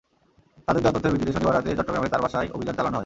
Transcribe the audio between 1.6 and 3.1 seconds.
চট্টগ্রামে তাঁর বাসায় অভিযান চালানো হয়।